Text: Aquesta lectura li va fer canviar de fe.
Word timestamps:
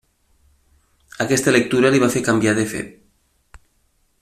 Aquesta 1.25 1.53
lectura 1.53 1.93
li 1.97 2.01
va 2.05 2.11
fer 2.15 2.25
canviar 2.31 2.57
de 2.61 2.67
fe. 2.73 2.83